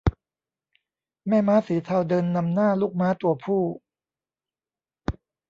[1.27, 3.63] แม่ม้าสีเทาเดินนำหน้าลูกม้าตัวผู้